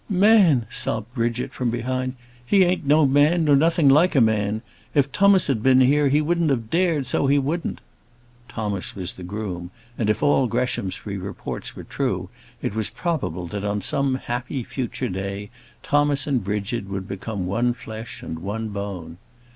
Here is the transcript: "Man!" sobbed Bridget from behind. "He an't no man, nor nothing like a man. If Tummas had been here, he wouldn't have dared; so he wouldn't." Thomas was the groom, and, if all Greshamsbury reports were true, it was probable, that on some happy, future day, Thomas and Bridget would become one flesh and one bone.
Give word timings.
"Man!" 0.09 0.65
sobbed 0.71 1.13
Bridget 1.13 1.53
from 1.53 1.69
behind. 1.69 2.15
"He 2.43 2.65
an't 2.65 2.87
no 2.87 3.05
man, 3.05 3.45
nor 3.45 3.55
nothing 3.55 3.87
like 3.87 4.15
a 4.15 4.19
man. 4.19 4.63
If 4.95 5.11
Tummas 5.11 5.45
had 5.45 5.61
been 5.61 5.81
here, 5.81 6.09
he 6.09 6.21
wouldn't 6.21 6.49
have 6.49 6.71
dared; 6.71 7.05
so 7.05 7.27
he 7.27 7.37
wouldn't." 7.37 7.81
Thomas 8.49 8.95
was 8.95 9.13
the 9.13 9.21
groom, 9.21 9.69
and, 9.99 10.09
if 10.09 10.23
all 10.23 10.47
Greshamsbury 10.47 11.19
reports 11.19 11.75
were 11.75 11.83
true, 11.83 12.29
it 12.63 12.73
was 12.73 12.89
probable, 12.89 13.45
that 13.45 13.63
on 13.63 13.79
some 13.79 14.15
happy, 14.15 14.63
future 14.63 15.07
day, 15.07 15.51
Thomas 15.83 16.25
and 16.25 16.43
Bridget 16.43 16.85
would 16.87 17.07
become 17.07 17.45
one 17.45 17.71
flesh 17.71 18.23
and 18.23 18.39
one 18.39 18.69
bone. 18.69 19.17